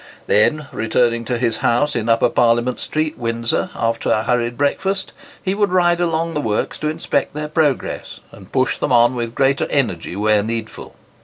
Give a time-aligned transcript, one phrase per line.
[0.25, 5.53] Then, returning to his house, in Upper Parliament Street, Windsor, after a hurried breakfast, he
[5.53, 9.65] would ride along the works to inspect their progress, and push them on with greater
[9.69, 10.95] energy where needful.